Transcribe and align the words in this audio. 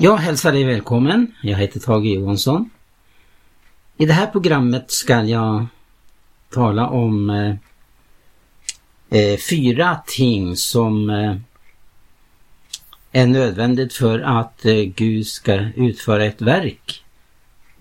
Jag 0.00 0.16
hälsar 0.16 0.52
dig 0.52 0.64
välkommen. 0.64 1.34
Jag 1.42 1.58
heter 1.58 1.80
Tage 1.80 2.04
Johansson. 2.04 2.70
I 3.96 4.06
det 4.06 4.12
här 4.12 4.26
programmet 4.26 4.90
ska 4.90 5.22
jag 5.22 5.66
tala 6.50 6.88
om 6.88 7.30
eh, 7.30 7.54
eh, 9.10 9.38
fyra 9.38 10.00
ting 10.06 10.56
som 10.56 11.10
eh, 11.10 11.36
är 13.12 13.26
nödvändigt 13.26 13.92
för 13.92 14.20
att 14.20 14.64
eh, 14.64 14.74
Gud 14.74 15.26
ska 15.26 15.54
utföra 15.76 16.24
ett 16.24 16.42
verk 16.42 17.04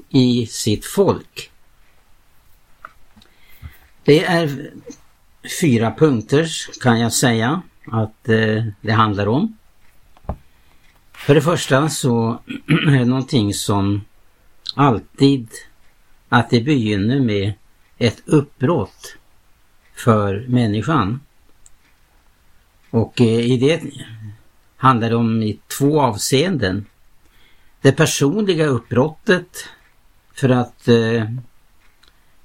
i 0.10 0.48
sitt 0.48 0.86
folk. 0.86 1.52
Det 4.04 4.26
är 4.26 4.72
fyra 5.62 5.94
punkter 5.98 6.50
kan 6.82 7.00
jag 7.00 7.14
säga 7.14 7.62
att 7.86 8.30
eh, 8.30 8.64
det 8.82 8.92
handlar 8.92 9.28
om. 9.28 9.57
För 11.18 11.36
det 11.36 11.42
första 11.42 11.90
så 11.90 12.40
är 12.68 13.00
det 13.00 13.06
någonting 13.06 13.54
som 13.54 14.02
alltid 14.76 15.50
att 16.30 16.50
det 16.50 16.62
begynner 16.62 17.20
med 17.20 17.54
ett 17.98 18.22
uppbrott 18.26 19.18
för 19.96 20.46
människan. 20.48 21.20
Och 22.90 23.22
eh, 23.22 23.28
i 23.28 23.58
det 23.58 23.82
handlar 24.76 25.10
det 25.10 25.16
om 25.16 25.44
i 25.44 25.60
två 25.78 26.02
avseenden. 26.02 26.86
Det 27.82 27.92
personliga 27.92 28.66
uppbrottet 28.66 29.70
för 30.34 30.50
att 30.50 30.88
eh, 30.88 31.24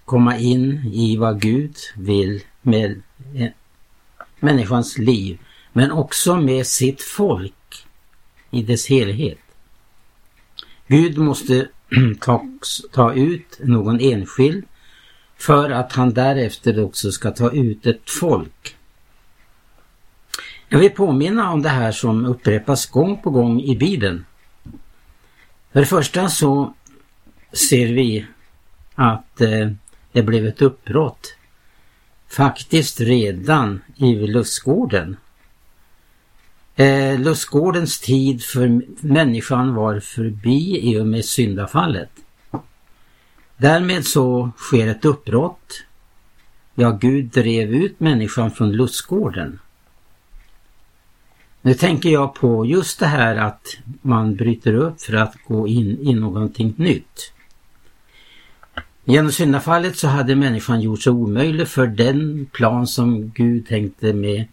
komma 0.05 0.39
in 0.39 0.91
i 0.93 1.17
vad 1.17 1.41
Gud 1.41 1.77
vill 1.97 2.43
med 2.63 3.03
eh, 3.35 3.51
människans 4.41 4.99
liv 4.99 5.39
men 5.73 5.93
också 5.93 6.37
med 6.37 6.67
sitt 6.67 7.03
folk 7.03 7.55
i 8.53 8.63
dess 8.63 8.87
helhet. 8.87 9.39
Gud 10.87 11.19
måste 11.19 11.69
ta, 12.21 12.45
ta 12.93 13.13
ut 13.13 13.59
någon 13.61 14.01
enskild 14.01 14.65
för 15.37 15.71
att 15.71 15.93
han 15.93 16.15
därefter 16.15 16.85
också 16.85 17.13
ska 17.13 17.31
ta 17.31 17.51
ut 17.51 17.87
ett 17.87 18.11
folk. 18.11 18.77
Jag 20.69 20.79
vill 20.79 20.91
påminna 20.91 21.53
om 21.53 21.63
det 21.63 21.69
här 21.69 21.93
som 21.93 22.27
upprepas 22.27 22.87
gång 22.87 23.23
på 23.23 23.31
gång 23.31 23.61
i 23.61 23.77
Bibeln. 23.77 24.25
För 25.73 25.81
det 25.81 25.87
första 25.87 26.29
så 26.29 26.75
ser 27.53 27.87
vi 27.87 28.27
att 28.95 29.41
eh, 29.41 29.71
det 30.13 30.23
blev 30.23 30.47
ett 30.47 30.63
uppbrott 30.63 31.37
faktiskt 32.29 33.01
redan 33.01 33.81
i 33.97 34.15
lustgården 34.15 35.17
Eh, 36.77 37.21
lustgårdens 37.21 38.01
tid 38.01 38.45
för 38.45 38.83
människan 39.07 39.75
var 39.75 40.01
förbi 40.01 40.81
i 40.83 41.01
och 41.01 41.07
med 41.07 41.25
syndafallet. 41.25 42.11
Därmed 43.57 44.07
så 44.07 44.51
sker 44.57 44.87
ett 44.87 45.05
uppbrott. 45.05 45.85
Ja, 46.75 46.91
Gud 46.91 47.25
drev 47.25 47.75
ut 47.75 48.01
människan 48.01 48.51
från 48.51 48.73
lustgården. 48.73 49.59
Nu 51.63 51.75
tänker 51.75 52.09
jag 52.09 52.35
på 52.35 52.67
just 52.67 52.99
det 52.99 53.07
här 53.07 53.37
att 53.37 53.67
man 54.03 54.35
bryter 54.35 54.75
upp 54.75 55.01
för 55.01 55.15
att 55.15 55.35
gå 55.47 55.69
in 55.69 55.99
i 56.01 56.15
någonting 56.15 56.75
nytt. 56.77 57.33
Genom 59.05 59.33
syndafallet 59.33 59.97
så 59.97 60.09
hade 60.09 60.37
människan 60.37 60.81
gjort 60.81 61.03
sig 61.03 61.13
omöjlig 61.13 61.69
för 61.69 61.87
den 61.87 62.47
plan 62.53 62.87
som 62.87 63.31
Gud 63.31 63.67
tänkte 63.67 64.13
med 64.13 64.45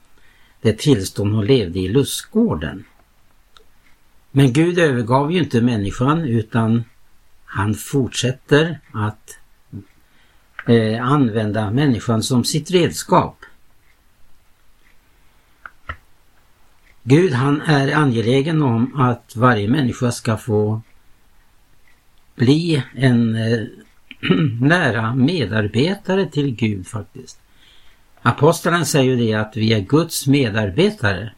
det 0.61 0.77
tillstånd 0.77 1.33
hon 1.33 1.45
levde 1.45 1.79
i 1.79 1.87
lustgården. 1.87 2.85
Men 4.31 4.53
Gud 4.53 4.79
övergav 4.79 5.31
ju 5.31 5.39
inte 5.39 5.61
människan 5.61 6.21
utan 6.23 6.83
han 7.45 7.73
fortsätter 7.73 8.79
att 8.91 9.37
eh, 10.67 11.03
använda 11.03 11.71
människan 11.71 12.23
som 12.23 12.43
sitt 12.43 12.71
redskap. 12.71 13.45
Gud 17.03 17.33
han 17.33 17.61
är 17.61 17.95
angelägen 17.95 18.61
om 18.61 18.95
att 18.95 19.35
varje 19.35 19.67
människa 19.67 20.11
ska 20.11 20.37
få 20.37 20.81
bli 22.35 22.83
en 22.95 23.35
eh, 23.35 23.59
nära 24.61 25.15
medarbetare 25.15 26.25
till 26.25 26.55
Gud 26.55 26.87
faktiskt. 26.87 27.39
Aposteln 28.21 28.85
säger 28.85 29.15
det 29.15 29.33
att 29.33 29.57
vi 29.57 29.73
är 29.73 29.79
Guds 29.79 30.27
medarbetare. 30.27 31.33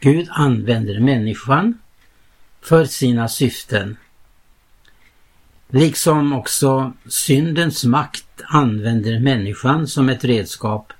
Gud 0.00 0.28
använder 0.30 1.00
människan 1.00 1.78
för 2.60 2.84
sina 2.84 3.28
syften. 3.28 3.96
Liksom 5.68 6.32
också 6.32 6.92
syndens 7.08 7.84
makt 7.84 8.42
använder 8.44 9.20
människan 9.20 9.86
som 9.86 10.08
ett 10.08 10.24
redskap 10.24 10.92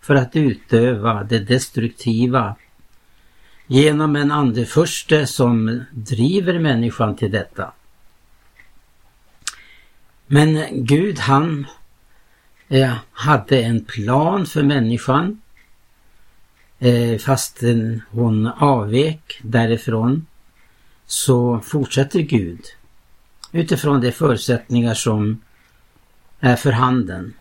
för 0.00 0.14
att 0.14 0.36
utöva 0.36 1.24
det 1.24 1.38
destruktiva 1.38 2.56
genom 3.66 4.16
en 4.16 4.30
andeförste 4.30 5.26
som 5.26 5.84
driver 5.90 6.58
människan 6.58 7.16
till 7.16 7.30
detta. 7.30 7.72
Men 10.26 10.66
Gud 10.70 11.18
han 11.18 11.66
Eh, 12.72 12.94
hade 13.12 13.62
en 13.62 13.84
plan 13.84 14.46
för 14.46 14.62
människan. 14.62 15.40
fast 16.78 17.24
fastän 17.24 18.02
hon 18.10 18.46
avvek 18.46 19.40
därifrån 19.42 20.26
så 21.06 21.60
fortsätter 21.60 22.20
Gud 22.20 22.60
utifrån 23.52 24.00
de 24.00 24.12
förutsättningar 24.12 24.94
som 24.94 25.40
är 26.40 26.56
för 26.56 26.72
handen. 26.72 27.34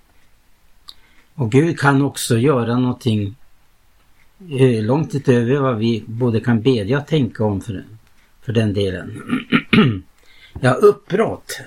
Och 1.35 1.51
Gud 1.51 1.79
kan 1.79 2.01
också 2.01 2.37
göra 2.37 2.75
någonting 2.77 3.35
eh, 4.49 4.83
långt 4.83 5.15
utöver 5.15 5.59
vad 5.59 5.77
vi 5.77 6.03
både 6.07 6.39
kan 6.39 6.61
bedja 6.61 6.97
och 6.99 7.07
tänka 7.07 7.43
om 7.43 7.61
för, 7.61 7.85
för 8.41 8.53
den 8.53 8.73
delen. 8.73 9.21
ja, 10.61 10.71
uppbrott 10.71 11.61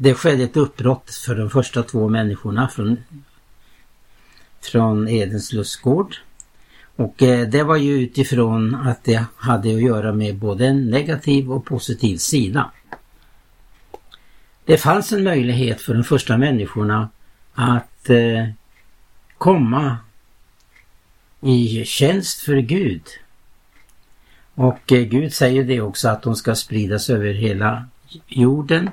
det 0.00 0.14
skedde 0.14 0.44
ett 0.44 0.56
uppbrott 0.56 1.10
för 1.10 1.34
de 1.34 1.50
första 1.50 1.82
två 1.82 2.08
människorna 2.08 2.68
från, 2.68 2.96
från 4.60 5.08
Edens 5.08 5.52
lustgård. 5.52 6.16
Och 6.96 7.22
eh, 7.22 7.48
det 7.48 7.62
var 7.62 7.76
ju 7.76 7.92
utifrån 7.92 8.74
att 8.74 9.04
det 9.04 9.24
hade 9.36 9.74
att 9.74 9.82
göra 9.82 10.12
med 10.12 10.36
både 10.36 10.66
en 10.66 10.90
negativ 10.90 11.52
och 11.52 11.64
positiv 11.64 12.16
sida. 12.16 12.70
Det 14.64 14.78
fanns 14.78 15.12
en 15.12 15.24
möjlighet 15.24 15.80
för 15.80 15.94
de 15.94 16.04
första 16.04 16.36
människorna 16.36 17.08
att 17.54 18.10
eh, 18.10 18.48
komma 19.38 19.96
i 21.40 21.84
tjänst 21.84 22.40
för 22.40 22.56
Gud. 22.56 23.02
Och 24.54 24.92
eh, 24.92 25.02
Gud 25.02 25.34
säger 25.34 25.64
det 25.64 25.80
också 25.80 26.08
att 26.08 26.22
de 26.22 26.36
ska 26.36 26.54
spridas 26.54 27.10
över 27.10 27.32
hela 27.32 27.86
jorden 28.26 28.90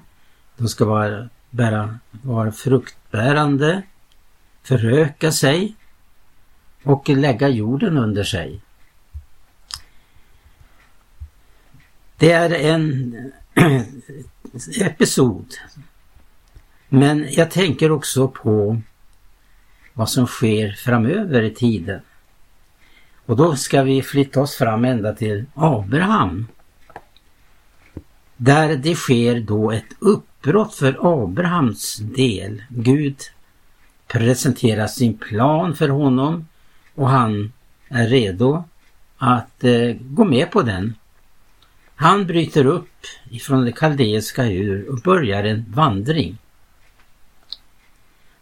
de 0.57 0.67
ska 0.67 0.85
vara, 0.85 1.29
bära, 1.49 1.99
vara 2.11 2.51
fruktbärande, 2.51 3.81
föröka 4.63 5.31
sig 5.31 5.75
och 6.83 7.09
lägga 7.09 7.49
jorden 7.49 7.97
under 7.97 8.23
sig. 8.23 8.61
Det 12.17 12.31
är 12.31 12.49
en 12.49 13.15
episod. 14.81 15.53
Men 16.89 17.27
jag 17.29 17.51
tänker 17.51 17.91
också 17.91 18.27
på 18.27 18.81
vad 19.93 20.09
som 20.09 20.27
sker 20.27 20.71
framöver 20.71 21.41
i 21.41 21.53
tiden. 21.53 22.01
Och 23.25 23.35
då 23.35 23.55
ska 23.55 23.83
vi 23.83 24.01
flytta 24.01 24.41
oss 24.41 24.55
fram 24.55 24.85
ända 24.85 25.13
till 25.13 25.45
Abraham. 25.53 26.47
Där 28.37 28.75
det 28.75 28.95
sker 28.95 29.39
då 29.39 29.71
ett 29.71 29.95
upp 29.99 30.34
uppbrott 30.45 30.75
för 30.75 31.23
Abrahams 31.23 31.97
del. 31.97 32.63
Gud 32.69 33.15
presenterar 34.07 34.87
sin 34.87 35.17
plan 35.17 35.75
för 35.75 35.89
honom 35.89 36.47
och 36.95 37.09
han 37.09 37.51
är 37.89 38.07
redo 38.07 38.63
att 39.17 39.63
eh, 39.63 39.95
gå 40.01 40.25
med 40.25 40.51
på 40.51 40.61
den. 40.61 40.95
Han 41.95 42.27
bryter 42.27 42.65
upp 42.65 43.05
ifrån 43.29 43.65
det 43.65 43.71
kaldeiska 43.71 44.45
ur 44.45 44.89
och 44.89 44.99
börjar 44.99 45.43
en 45.43 45.65
vandring. 45.67 46.37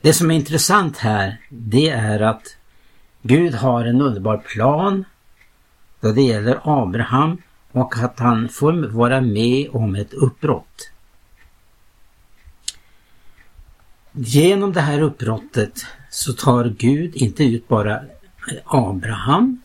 Det 0.01 0.13
som 0.13 0.31
är 0.31 0.35
intressant 0.35 0.97
här 0.97 1.37
det 1.49 1.89
är 1.89 2.19
att 2.19 2.57
Gud 3.21 3.53
har 3.53 3.85
en 3.85 4.01
underbar 4.01 4.37
plan 4.37 5.05
då 5.99 6.11
det 6.11 6.21
gäller 6.21 6.59
Abraham 6.63 7.37
och 7.71 7.97
att 7.97 8.19
han 8.19 8.49
får 8.49 8.73
vara 8.87 9.21
med 9.21 9.69
om 9.71 9.95
ett 9.95 10.13
uppbrott. 10.13 10.92
Genom 14.15 14.73
det 14.73 14.81
här 14.81 15.01
uppbrottet 15.01 15.85
så 16.09 16.33
tar 16.33 16.75
Gud 16.77 17.15
inte 17.15 17.43
ut 17.43 17.67
bara 17.67 18.01
Abraham 18.63 19.61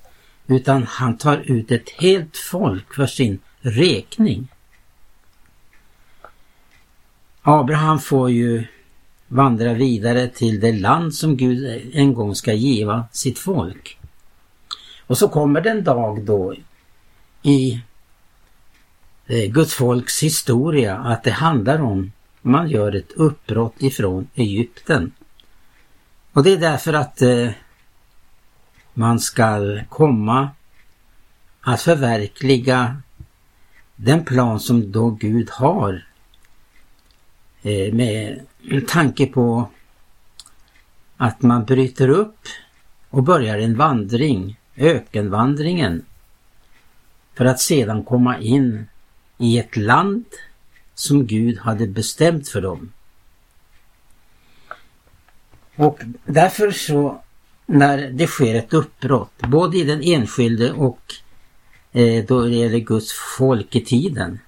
utan 0.46 0.82
han 0.82 1.16
tar 1.16 1.36
ut 1.36 1.70
ett 1.70 1.90
helt 1.90 2.36
folk 2.36 2.94
för 2.94 3.06
sin 3.06 3.38
räkning. 3.60 4.48
Abraham 7.42 7.98
får 7.98 8.30
ju 8.30 8.64
vandra 9.28 9.74
vidare 9.74 10.28
till 10.28 10.60
det 10.60 10.72
land 10.72 11.14
som 11.14 11.36
Gud 11.36 11.90
en 11.92 12.14
gång 12.14 12.34
ska 12.34 12.52
giva 12.52 13.04
sitt 13.12 13.38
folk. 13.38 13.98
Och 15.06 15.18
så 15.18 15.28
kommer 15.28 15.60
det 15.60 15.70
en 15.70 15.84
dag 15.84 16.24
då 16.24 16.54
i 17.42 17.82
eh, 19.26 19.50
Guds 19.50 19.74
folks 19.74 20.22
historia 20.22 20.96
att 20.96 21.24
det 21.24 21.30
handlar 21.30 21.80
om 21.80 22.12
man 22.48 22.68
gör 22.68 22.94
ett 22.94 23.12
uppbrott 23.12 23.82
ifrån 23.82 24.28
Egypten. 24.34 25.12
Och 26.32 26.42
det 26.42 26.52
är 26.52 26.56
därför 26.56 26.92
att 26.92 27.22
eh, 27.22 27.50
man 28.94 29.20
ska 29.20 29.78
komma 29.88 30.50
att 31.60 31.82
förverkliga 31.82 33.02
den 33.96 34.24
plan 34.24 34.60
som 34.60 34.92
då 34.92 35.10
Gud 35.10 35.50
har 35.50 36.06
eh, 37.62 37.94
med 37.94 38.40
tanke 38.88 39.26
på 39.26 39.68
att 41.16 41.42
man 41.42 41.64
bryter 41.64 42.08
upp 42.08 42.38
och 43.10 43.22
börjar 43.22 43.58
en 43.58 43.76
vandring, 43.76 44.60
ökenvandringen, 44.76 46.04
för 47.34 47.44
att 47.44 47.60
sedan 47.60 48.04
komma 48.04 48.38
in 48.38 48.86
i 49.38 49.58
ett 49.58 49.76
land 49.76 50.24
som 50.98 51.26
Gud 51.26 51.58
hade 51.58 51.86
bestämt 51.86 52.48
för 52.48 52.60
dem. 52.60 52.92
Och 55.76 56.00
därför 56.24 56.70
så 56.70 57.22
när 57.66 58.10
det 58.10 58.26
sker 58.26 58.54
ett 58.54 58.74
uppbrott, 58.74 59.38
både 59.38 59.78
i 59.78 59.84
den 59.84 60.02
enskilde 60.02 60.72
och 60.72 61.14
eh, 61.92 62.24
då 62.24 62.42
det 62.42 62.56
gäller 62.56 62.78
Guds 62.78 63.12
folk 63.12 63.76
i 63.76 63.84
tiden. 63.84 64.38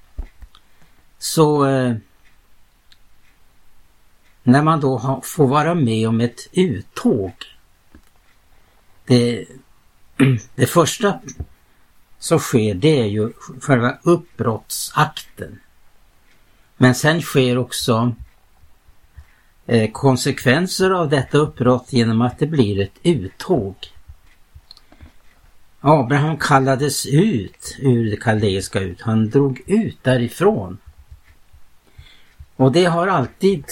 Så 1.18 1.66
eh, 1.66 1.94
när 4.42 4.62
man 4.62 4.80
då 4.80 4.98
har, 4.98 5.20
får 5.20 5.46
vara 5.46 5.74
med 5.74 6.08
om 6.08 6.20
ett 6.20 6.48
uttåg. 6.52 7.32
Det, 9.06 9.46
det 10.54 10.66
första 10.66 11.20
som 12.18 12.38
sker 12.38 12.74
det 12.74 13.00
är 13.00 13.06
ju 13.06 13.32
själva 13.60 13.98
uppbrottsakten. 14.02 15.60
Men 16.82 16.94
sen 16.94 17.22
sker 17.22 17.58
också 17.58 18.14
eh, 19.66 19.90
konsekvenser 19.90 20.90
av 20.90 21.08
detta 21.08 21.38
uppbrott 21.38 21.92
genom 21.92 22.22
att 22.22 22.38
det 22.38 22.46
blir 22.46 22.80
ett 22.80 22.98
uttåg. 23.02 23.74
Abraham 25.80 26.36
kallades 26.36 27.06
ut 27.06 27.76
ur 27.78 28.10
det 28.10 28.16
kaldeiska 28.16 28.80
ut. 28.80 29.00
Han 29.00 29.30
drog 29.30 29.62
ut 29.66 29.98
därifrån. 30.02 30.78
Och 32.56 32.72
det 32.72 32.84
har 32.84 33.06
alltid 33.06 33.64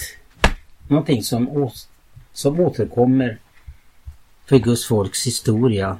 någonting 0.87 1.23
som, 1.23 1.69
som 2.33 2.59
återkommer 2.59 3.37
för 4.45 4.57
Guds 4.57 4.85
folks 4.85 5.27
historia. 5.27 5.97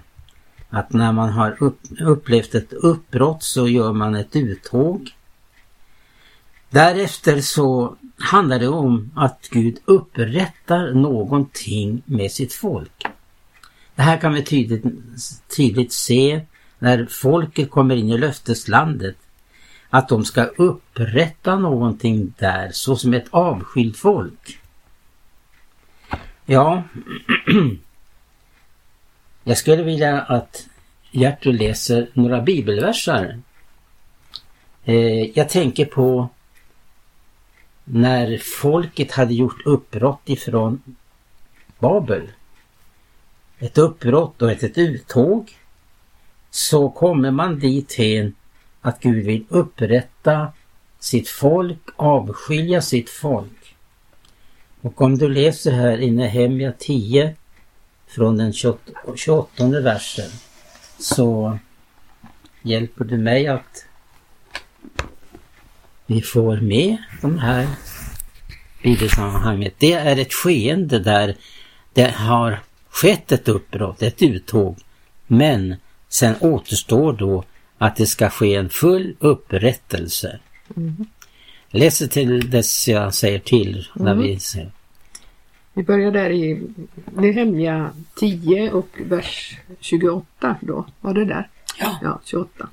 Att 0.69 0.93
när 0.93 1.11
man 1.11 1.29
har 1.29 1.63
upp, 1.63 1.79
upplevt 1.99 2.55
ett 2.55 2.73
uppbrott 2.73 3.43
så 3.43 3.67
gör 3.67 3.93
man 3.93 4.15
ett 4.15 4.35
uttåg. 4.35 5.15
Därefter 6.69 7.41
så 7.41 7.95
handlar 8.17 8.59
det 8.59 8.67
om 8.67 9.11
att 9.15 9.47
Gud 9.51 9.77
upprättar 9.85 10.93
någonting 10.93 12.01
med 12.05 12.31
sitt 12.31 12.53
folk. 12.53 13.05
Det 13.95 14.01
här 14.01 14.17
kan 14.17 14.33
vi 14.33 14.43
tydligt, 14.43 14.83
tydligt 15.57 15.93
se 15.93 16.41
när 16.79 17.05
folket 17.05 17.71
kommer 17.71 17.95
in 17.95 18.09
i 18.09 18.17
löfteslandet. 18.17 19.15
Att 19.89 20.09
de 20.09 20.25
ska 20.25 20.43
upprätta 20.43 21.55
någonting 21.55 22.33
där 22.37 22.69
såsom 22.71 23.13
ett 23.13 23.27
avskilt 23.29 23.97
folk. 23.97 24.59
Ja, 26.45 26.83
jag 29.43 29.57
skulle 29.57 29.83
vilja 29.83 30.21
att 30.21 30.67
Gertrud 31.11 31.59
läser 31.59 32.09
några 32.13 32.41
bibelversar. 32.41 33.39
Eh, 34.85 35.37
jag 35.37 35.49
tänker 35.49 35.85
på 35.85 36.29
när 37.91 38.37
folket 38.37 39.11
hade 39.11 39.33
gjort 39.33 39.65
uppbrott 39.65 40.21
ifrån 40.25 40.81
Babel. 41.79 42.31
Ett 43.59 43.77
uppbrott 43.77 44.41
och 44.41 44.51
ett, 44.51 44.77
uttåg. 44.77 45.51
Så 46.49 46.89
kommer 46.89 47.31
man 47.31 47.59
dithän 47.59 48.35
att 48.81 48.99
Gud 48.99 49.25
vill 49.25 49.45
upprätta 49.49 50.47
sitt 50.99 51.29
folk, 51.29 51.79
avskilja 51.95 52.81
sitt 52.81 53.09
folk. 53.09 53.75
Och 54.81 55.01
om 55.01 55.17
du 55.17 55.29
läser 55.29 55.71
här 55.71 56.01
i 56.01 56.11
Nehemja 56.11 56.73
10 56.77 57.35
från 58.07 58.37
den 58.37 58.53
28, 59.15 59.79
versen 59.81 60.29
så 60.99 61.59
hjälper 62.61 63.05
du 63.05 63.17
mig 63.17 63.47
att 63.47 63.85
vi 66.09 66.21
får 66.21 66.57
med 66.57 66.97
de 67.21 67.39
här 67.39 67.67
bibelsammanhanget. 68.83 69.73
Det 69.77 69.93
är 69.93 70.17
ett 70.17 70.33
skeende 70.33 70.99
där 70.99 71.35
det 71.93 72.11
har 72.11 72.59
skett 72.89 73.31
ett 73.31 73.47
uppbrott, 73.47 74.01
ett 74.01 74.21
uttåg. 74.21 74.77
Men 75.27 75.75
sen 76.07 76.35
återstår 76.39 77.13
då 77.13 77.43
att 77.77 77.95
det 77.95 78.05
ska 78.05 78.29
ske 78.29 78.55
en 78.55 78.69
full 78.69 79.15
upprättelse. 79.19 80.39
Mm. 80.77 81.05
Läser 81.69 82.07
till 82.07 82.49
dess 82.49 82.87
jag 82.87 83.13
säger 83.13 83.39
till. 83.39 83.87
När 83.93 84.11
mm. 84.11 84.23
vi, 84.23 84.39
ser. 84.39 84.71
vi 85.73 85.83
börjar 85.83 86.11
där 86.11 86.29
i 86.29 86.61
Nehemja 87.13 87.91
10 88.15 88.71
och 88.71 88.89
vers 89.05 89.57
28 89.79 90.55
då. 90.61 90.85
Var 91.01 91.13
det 91.13 91.25
där? 91.25 91.47
Ja. 91.79 91.99
ja 92.01 92.19
28. 92.25 92.69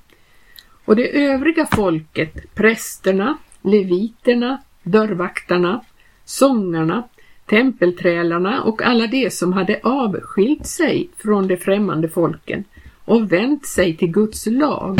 Och 0.86 0.96
det 0.96 1.26
övriga 1.26 1.66
folket, 1.66 2.54
prästerna, 2.54 3.38
leviterna, 3.62 4.62
dörrvaktarna, 4.82 5.84
sångarna, 6.24 7.08
tempelträlarna 7.46 8.62
och 8.62 8.82
alla 8.82 9.06
de 9.06 9.30
som 9.30 9.52
hade 9.52 9.80
avskilt 9.82 10.66
sig 10.66 11.08
från 11.16 11.48
de 11.48 11.56
främmande 11.56 12.08
folken 12.08 12.64
och 13.04 13.32
vänt 13.32 13.66
sig 13.66 13.96
till 13.96 14.10
Guds 14.10 14.46
lag, 14.46 14.98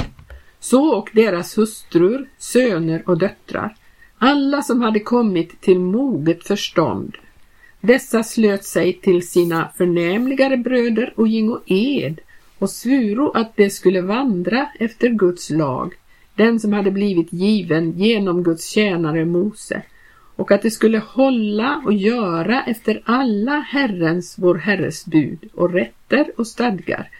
så 0.60 0.94
och 0.94 1.10
deras 1.12 1.58
hustrur, 1.58 2.28
söner 2.38 3.02
och 3.06 3.18
döttrar, 3.18 3.76
alla 4.18 4.62
som 4.62 4.82
hade 4.82 5.00
kommit 5.00 5.60
till 5.60 5.78
moget 5.78 6.46
förstånd. 6.46 7.16
Dessa 7.80 8.22
slöt 8.22 8.64
sig 8.64 8.92
till 8.92 9.28
sina 9.28 9.68
förnämligare 9.76 10.56
bröder 10.56 11.12
och 11.16 11.28
gingo 11.28 11.60
ed 11.66 12.20
och 12.58 12.70
svuro 12.70 13.30
att 13.30 13.56
de 13.56 13.70
skulle 13.70 14.00
vandra 14.00 14.68
efter 14.78 15.08
Guds 15.08 15.50
lag, 15.50 15.94
den 16.34 16.60
som 16.60 16.72
hade 16.72 16.90
blivit 16.90 17.32
given 17.32 17.98
genom 17.98 18.42
Guds 18.42 18.68
tjänare 18.68 19.24
Mose, 19.24 19.82
och 20.36 20.50
att 20.50 20.62
de 20.62 20.70
skulle 20.70 20.98
hålla 20.98 21.82
och 21.84 21.92
göra 21.92 22.62
efter 22.64 23.02
alla 23.04 23.60
Herrens, 23.60 24.34
vår 24.38 24.54
Herres 24.54 25.06
bud 25.06 25.48
och 25.54 25.72
rätter 25.72 26.30
och 26.36 26.46
stadgar, 26.46 27.10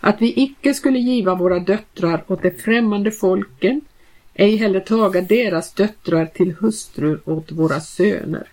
att 0.00 0.22
vi 0.22 0.42
icke 0.42 0.74
skulle 0.74 0.98
giva 0.98 1.34
våra 1.34 1.58
döttrar 1.58 2.24
åt 2.26 2.42
de 2.42 2.50
främmande 2.50 3.10
folken, 3.10 3.80
ej 4.34 4.56
heller 4.56 4.80
taga 4.80 5.20
deras 5.20 5.72
döttrar 5.72 6.26
till 6.26 6.54
hustrur 6.60 7.20
åt 7.24 7.52
våra 7.52 7.80
söner. 7.80 8.48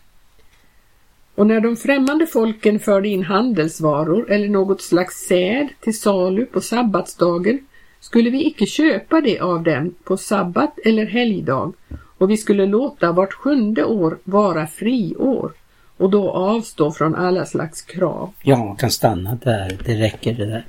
Och 1.38 1.48
när 1.48 1.62
de 1.62 1.75
främmande 1.75 2.27
folken 2.27 2.79
förde 2.79 3.08
in 3.08 3.24
handelsvaror 3.24 4.32
eller 4.32 4.50
något 4.50 4.82
slags 4.82 5.15
säd 5.27 5.67
till 5.79 6.00
salu 6.00 6.46
på 6.46 6.62
sabbatsdagen 6.62 7.60
skulle 8.00 8.29
vi 8.29 8.48
icke 8.48 8.65
köpa 8.65 9.22
det 9.22 9.39
av 9.39 9.63
dem 9.63 9.96
på 10.03 10.17
sabbat 10.17 10.79
eller 10.86 11.06
helgdag 11.06 11.74
och 12.17 12.29
vi 12.29 12.38
skulle 12.38 12.65
låta 12.65 13.12
vart 13.12 13.34
sjunde 13.34 13.84
år 13.84 14.17
vara 14.24 14.67
friår 14.67 15.51
och 15.98 16.10
då 16.10 16.32
avstå 16.32 16.91
från 16.91 17.15
alla 17.15 17.46
slags 17.46 17.82
krav. 17.82 18.34
Ja, 18.41 18.58
man 18.58 18.75
kan 18.75 18.91
stanna 18.91 19.38
där. 19.44 19.77
Det 19.86 19.96
räcker 19.96 20.34
det 20.34 20.46
där. 20.46 20.65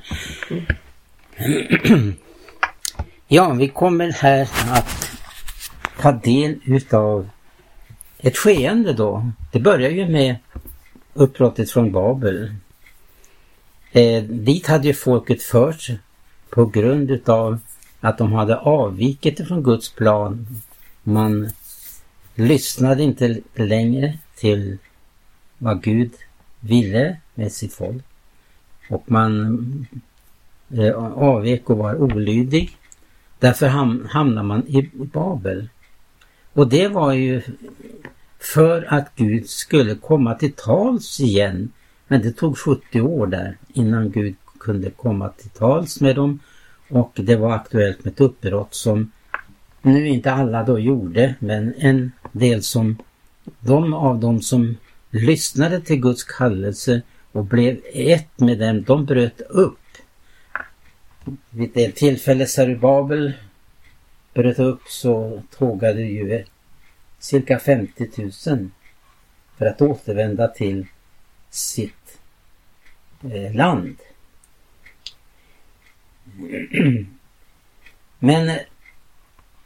Mm. 1.85 2.15
ja, 3.29 3.53
vi 3.53 3.69
kommer 3.69 4.13
här 4.13 4.43
att 4.73 5.19
ta 6.01 6.13
del 6.13 6.61
utav 6.65 7.29
ett 8.19 8.37
skeende 8.37 8.93
då. 8.93 9.31
Det 9.53 9.61
börjar 9.61 9.91
ju 9.91 10.09
med 10.09 10.37
uppbrottet 11.15 11.71
från 11.71 11.93
Babel. 11.93 12.55
Eh, 13.93 14.23
dit 14.23 14.67
hade 14.67 14.87
ju 14.87 14.95
folket 14.95 15.43
förts 15.43 15.91
på 16.51 16.67
grund 16.67 17.11
utav 17.11 17.59
att 18.01 18.19
de 18.19 18.33
hade 18.33 18.59
avvikit 18.59 19.49
från 19.49 19.63
Guds 19.63 19.95
plan. 19.95 20.47
Man 21.03 21.51
lyssnade 22.35 23.03
inte 23.03 23.41
längre 23.55 24.19
till 24.37 24.79
vad 25.59 25.83
Gud 25.83 26.11
ville 26.61 27.17
med 27.35 27.53
sitt 27.53 27.75
folk. 27.75 28.05
Och 28.91 29.03
man 29.07 29.87
eh, 30.71 30.95
avvek 31.15 31.71
och 31.71 31.79
var 31.79 31.95
olydig. 31.95 32.77
Därför 33.39 33.67
hamnar 34.09 34.43
man 34.43 34.67
i 34.67 34.91
Babel. 34.93 35.69
Och 36.59 36.69
det 36.69 36.89
var 36.89 37.13
ju 37.13 37.43
för 38.39 38.95
att 38.95 39.13
Gud 39.17 39.49
skulle 39.49 39.95
komma 39.95 40.35
till 40.35 40.53
tals 40.53 41.21
igen. 41.21 41.73
Men 42.09 42.23
det 42.23 42.33
tog 42.33 42.59
70 42.59 43.01
år 43.01 43.27
där 43.27 43.57
innan 43.73 44.11
Gud 44.11 44.35
kunde 44.61 44.91
komma 44.91 45.29
till 45.29 45.51
tals 45.51 46.01
med 46.01 46.17
dem 46.17 46.41
och 46.89 47.13
det 47.15 47.37
var 47.37 47.53
aktuellt 47.53 48.05
med 48.05 48.13
ett 48.13 48.21
uppbrott 48.21 48.75
som 48.75 49.13
nu 49.83 50.09
inte 50.09 50.33
alla 50.33 50.63
då 50.63 50.79
gjorde 50.79 51.35
men 51.39 51.75
en 51.79 52.13
del 52.33 52.63
som 52.63 52.97
de 53.61 53.95
av 53.95 54.21
dem 54.21 54.43
som 54.43 54.77
lyssnade 55.11 55.81
till 55.81 56.01
Guds 56.01 56.25
kallelse 56.25 57.03
och 57.33 57.45
blev 57.45 57.81
ett 57.93 58.41
med 58.41 58.59
dem, 58.59 58.83
de 58.83 59.05
bröt 59.05 59.41
upp. 59.41 59.79
Vid 61.51 61.71
ett 61.77 61.97
tillfälle 61.97 62.47
Sarubabel 62.47 63.33
bröt 64.35 64.59
upp 64.59 64.83
så 64.89 65.43
tågade 65.59 66.03
ju 66.03 66.45
cirka 67.19 67.59
50 67.59 68.09
000 68.47 68.71
för 69.59 69.67
att 69.67 69.83
återvända 69.83 70.49
till 70.49 70.87
sitt 71.51 72.19
eh, 73.33 73.55
land. 73.55 73.97
Men 78.19 78.49
eh, 78.49 78.57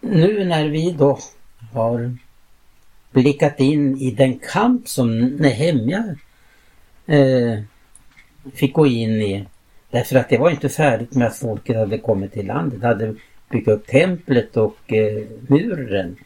nu 0.01 0.45
när 0.45 0.69
vi 0.69 0.93
då 0.93 1.19
har 1.73 2.17
blickat 3.11 3.61
in 3.61 3.99
i 3.99 4.11
den 4.11 4.39
kamp 4.39 4.89
som 4.89 5.19
Nehemja 5.19 6.17
eh, 7.07 7.59
fick 8.55 8.73
gå 8.73 8.87
in 8.87 9.23
i. 9.23 9.47
Därför 9.91 10.17
att 10.17 10.29
det 10.29 10.39
var 10.39 10.51
inte 10.51 10.69
färdigt 10.69 11.15
med 11.15 11.27
att 11.27 11.37
folket 11.37 11.77
hade 11.77 11.99
kommit 11.99 12.33
till 12.33 12.47
landet, 12.47 12.83
hade 12.83 13.15
byggt 13.53 13.69
upp 13.69 13.87
templet 13.87 14.57
och 14.57 14.93
eh, 14.93 15.25
muren. 15.47 16.17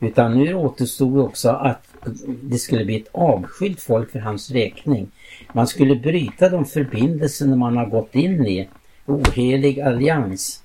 Utan 0.00 0.38
nu 0.38 0.54
återstod 0.54 1.18
också 1.18 1.48
att 1.48 1.94
det 2.42 2.58
skulle 2.58 2.84
bli 2.84 2.96
ett 2.96 3.08
avskilt 3.12 3.80
folk 3.80 4.10
för 4.10 4.18
hans 4.18 4.50
räkning. 4.50 5.10
Man 5.52 5.66
skulle 5.66 5.96
bryta 5.96 6.48
de 6.48 6.64
förbindelser 6.64 7.46
man 7.46 7.76
har 7.76 7.86
gått 7.86 8.14
in 8.14 8.46
i 8.46 8.68
ohelig 9.06 9.80
allians. 9.80 10.62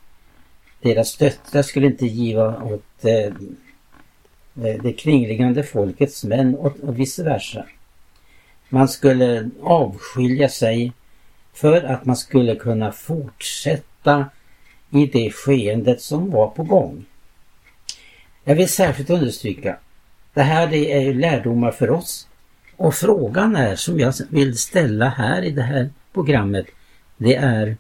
Deras 0.82 1.18
döttrar 1.18 1.62
skulle 1.62 1.88
inte 1.88 2.06
giva 2.06 2.64
åt 2.64 3.06
eh, 3.06 3.26
eh, 4.66 4.82
det 4.84 4.94
kringliggande 4.94 5.64
folkets 5.64 6.24
män 6.24 6.56
och, 6.56 6.80
och 6.80 7.00
vice 7.00 7.24
versa. 7.24 7.66
Man 8.70 8.88
skulle 8.88 9.50
avskilja 9.62 10.50
sig 10.50 10.94
för 11.54 11.84
att 11.84 12.06
man 12.06 12.16
skulle 12.16 12.56
kunna 12.56 12.92
fortsätta 12.92 14.26
i 14.92 15.06
det 15.06 15.32
skeendet 15.32 16.02
som 16.02 16.32
var 16.32 16.48
på 16.48 16.64
gång. 16.64 17.06
Jag 18.44 18.56
vill 18.56 18.70
särskilt 18.70 19.10
understryka, 19.10 19.78
det 20.34 20.42
här 20.42 20.68
det 20.68 20.94
är 20.94 21.02
ju 21.02 21.14
lärdomar 21.14 21.72
för 21.72 21.90
oss. 21.90 22.28
Och 22.76 22.96
frågan 22.96 23.56
är 23.56 23.76
som 23.76 24.00
jag 24.00 24.14
vill 24.30 24.58
ställa 24.58 25.10
här 25.10 25.42
i 25.42 25.52
det 25.52 25.62
här 25.62 25.90
programmet, 26.14 26.66
det 27.18 27.36
är 27.36 27.78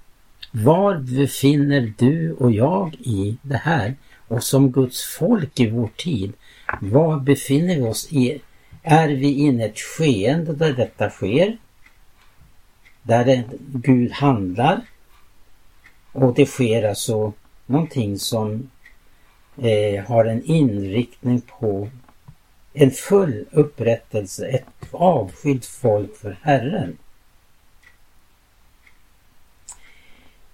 var 0.51 0.97
befinner 0.97 1.93
du 1.97 2.33
och 2.33 2.51
jag 2.51 2.95
i 2.95 3.37
det 3.41 3.57
här? 3.57 3.95
Och 4.27 4.43
som 4.43 4.71
Guds 4.71 5.03
folk 5.03 5.59
i 5.59 5.69
vår 5.69 5.89
tid, 5.95 6.33
var 6.81 7.19
befinner 7.19 7.75
vi 7.75 7.81
oss 7.81 8.11
i? 8.11 8.41
Är 8.83 9.07
vi 9.07 9.33
inne 9.33 9.63
i 9.63 9.69
ett 9.69 9.79
skeende 9.79 10.53
där 10.53 10.73
detta 10.73 11.09
sker? 11.09 11.57
Där 13.03 13.43
Gud 13.73 14.11
handlar? 14.11 14.81
Och 16.11 16.33
det 16.33 16.45
sker 16.45 16.89
alltså 16.89 17.33
någonting 17.65 18.19
som 18.19 18.69
eh, 19.57 20.03
har 20.03 20.25
en 20.25 20.43
inriktning 20.43 21.41
på 21.41 21.89
en 22.73 22.91
full 22.91 23.45
upprättelse, 23.51 24.47
ett 24.47 24.65
avskilt 24.91 25.65
folk 25.65 26.17
för 26.17 26.37
Herren. 26.41 26.97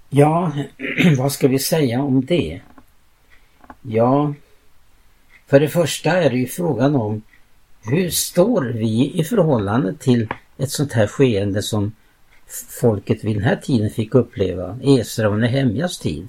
Ja, 0.09 0.51
vad 1.17 1.31
ska 1.31 1.47
vi 1.47 1.59
säga 1.59 2.01
om 2.01 2.25
det? 2.25 2.61
Ja, 3.81 4.33
för 5.47 5.59
det 5.59 5.69
första 5.69 6.11
är 6.11 6.29
det 6.29 6.37
ju 6.37 6.47
frågan 6.47 6.95
om 6.95 7.21
hur 7.83 8.09
står 8.09 8.63
vi 8.63 9.11
i 9.19 9.23
förhållande 9.23 9.93
till 9.93 10.27
ett 10.57 10.71
sånt 10.71 10.93
här 10.93 11.07
skeende 11.07 11.63
som 11.63 11.91
folket 12.81 13.23
vid 13.23 13.35
den 13.35 13.43
här 13.43 13.55
tiden 13.55 13.89
fick 13.89 14.15
uppleva, 14.15 14.79
Esra 14.83 15.29
och 15.29 15.39
Nehemjas 15.39 15.99
tid. 15.99 16.27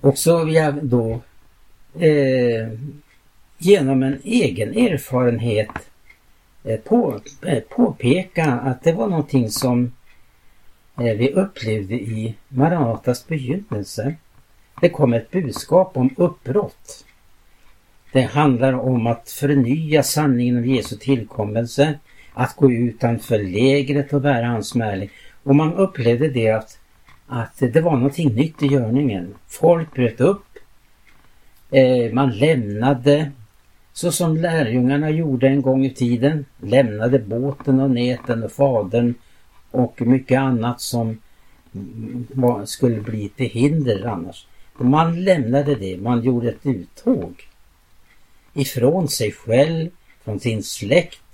Och 0.00 0.18
så 0.18 0.44
vill 0.44 0.54
jag 0.54 0.84
då 0.84 1.20
eh, 1.98 2.78
genom 3.58 4.02
en 4.02 4.20
egen 4.24 4.76
erfarenhet 4.76 5.70
eh, 6.64 6.80
på, 6.80 7.20
eh, 7.42 7.60
påpeka 7.60 8.52
att 8.52 8.82
det 8.82 8.92
var 8.92 9.08
någonting 9.08 9.50
som 9.50 9.92
eh, 10.98 11.16
vi 11.16 11.32
upplevde 11.32 11.94
i 11.94 12.34
Maranatas 12.48 13.26
begynnelse. 13.26 14.14
Det 14.80 14.88
kom 14.88 15.12
ett 15.12 15.30
budskap 15.30 15.96
om 15.96 16.10
uppbrott. 16.16 17.04
Det 18.12 18.22
handlar 18.22 18.72
om 18.72 19.06
att 19.06 19.30
förnya 19.30 20.02
sanningen 20.02 20.56
om 20.56 20.66
Jesu 20.66 20.96
tillkommelse, 20.96 21.98
att 22.34 22.56
gå 22.56 22.72
utanför 22.72 23.38
lägret 23.38 24.12
och 24.12 24.20
bära 24.20 24.46
hans 24.46 24.74
märlig. 24.74 25.10
Och 25.42 25.56
man 25.56 25.74
upplevde 25.74 26.28
det 26.28 26.50
att, 26.50 26.78
att 27.26 27.58
det 27.58 27.80
var 27.80 27.96
någonting 27.96 28.34
nytt 28.34 28.62
i 28.62 28.66
görningen. 28.66 29.34
Folk 29.48 29.94
bröt 29.94 30.20
upp. 30.20 30.44
Eh, 31.70 32.12
man 32.12 32.30
lämnade 32.30 33.30
så 33.92 34.12
som 34.12 34.36
lärjungarna 34.36 35.10
gjorde 35.10 35.48
en 35.48 35.62
gång 35.62 35.84
i 35.84 35.90
tiden. 35.90 36.44
Lämnade 36.60 37.18
båten 37.18 37.80
och 37.80 37.90
näten 37.90 38.42
och 38.42 38.52
fadern 38.52 39.14
och 39.70 40.00
mycket 40.00 40.38
annat 40.38 40.80
som 40.80 41.18
skulle 42.64 43.00
bli 43.00 43.28
till 43.28 43.50
hinder 43.50 44.06
annars. 44.06 44.46
Man 44.78 45.24
lämnade 45.24 45.74
det, 45.74 45.96
man 45.96 46.22
gjorde 46.22 46.48
ett 46.48 46.66
uttåg 46.66 47.48
ifrån 48.54 49.08
sig 49.08 49.32
själv, 49.32 49.90
från 50.24 50.40
sin 50.40 50.62
släkt, 50.62 51.31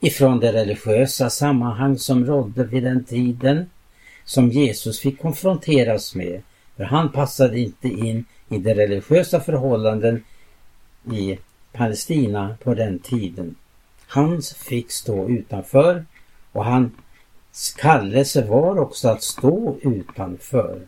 ifrån 0.00 0.40
det 0.40 0.52
religiösa 0.52 1.30
sammanhang 1.30 1.98
som 1.98 2.26
rådde 2.26 2.64
vid 2.64 2.82
den 2.82 3.04
tiden, 3.04 3.70
som 4.24 4.50
Jesus 4.50 5.00
fick 5.00 5.20
konfronteras 5.20 6.14
med. 6.14 6.42
För 6.76 6.84
han 6.84 7.12
passade 7.12 7.58
inte 7.58 7.88
in 7.88 8.24
i 8.48 8.58
de 8.58 8.74
religiösa 8.74 9.40
förhållanden 9.40 10.24
i 11.12 11.38
Palestina 11.72 12.56
på 12.62 12.74
den 12.74 12.98
tiden. 12.98 13.54
Han 14.06 14.42
fick 14.42 14.90
stå 14.90 15.28
utanför 15.28 16.04
och 16.52 16.64
hans 16.64 16.92
kallelse 17.76 18.44
var 18.44 18.78
också 18.78 19.08
att 19.08 19.22
stå 19.22 19.76
utanför. 19.82 20.80